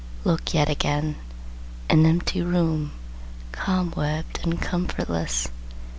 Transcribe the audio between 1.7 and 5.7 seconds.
An empty room, cobwebbed and comfortless.